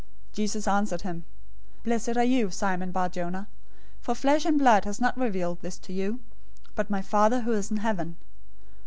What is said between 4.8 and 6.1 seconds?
has not revealed this to